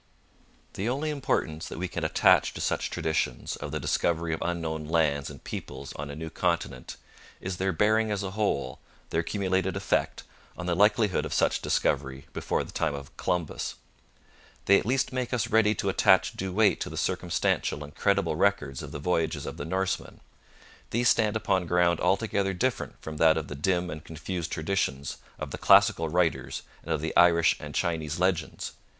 The 0.73 0.89
only 0.89 1.11
importance 1.11 1.67
that 1.67 1.77
we 1.77 1.87
can 1.87 2.03
attach 2.03 2.55
to 2.55 2.59
such 2.59 2.89
traditions 2.89 3.55
of 3.57 3.71
the 3.71 3.79
discovery 3.79 4.33
of 4.33 4.41
unknown 4.43 4.85
lands 4.87 5.29
and 5.29 5.43
peoples 5.43 5.93
on 5.93 6.09
a 6.09 6.15
new 6.15 6.31
continent 6.31 6.97
is 7.39 7.57
their 7.57 7.71
bearing 7.71 8.09
as 8.09 8.23
a 8.23 8.31
whole, 8.31 8.79
their 9.11 9.21
accumulated 9.21 9.77
effect, 9.77 10.23
on 10.57 10.65
the 10.65 10.73
likelihood 10.75 11.23
of 11.23 11.35
such 11.35 11.61
discovery 11.61 12.25
before 12.33 12.63
the 12.63 12.71
time 12.71 12.95
of 12.95 13.15
Columbus. 13.15 13.75
They 14.65 14.79
at 14.79 14.87
least 14.87 15.13
make 15.13 15.35
us 15.35 15.49
ready 15.49 15.75
to 15.75 15.89
attach 15.89 16.33
due 16.33 16.51
weight 16.51 16.81
to 16.81 16.89
the 16.89 16.97
circumstantial 16.97 17.83
and 17.83 17.93
credible 17.93 18.35
records 18.35 18.81
of 18.81 18.91
the 18.91 18.97
voyages 18.97 19.45
of 19.45 19.57
the 19.57 19.65
Norsemen. 19.65 20.19
These 20.89 21.09
stand 21.09 21.35
upon 21.35 21.67
ground 21.67 21.99
altogether 21.99 22.53
different 22.55 22.99
from 23.03 23.17
that 23.17 23.37
of 23.37 23.49
the 23.49 23.53
dim 23.55 23.91
and 23.91 24.03
confused 24.03 24.51
traditions 24.51 25.17
of 25.37 25.51
the 25.51 25.59
classical 25.59 26.09
writers 26.09 26.63
and 26.81 26.91
of 26.91 27.01
the 27.01 27.15
Irish 27.15 27.55
and 27.59 27.75
Chinese 27.75 28.17
legends. 28.19 28.71